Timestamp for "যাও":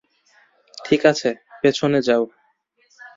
2.01-2.23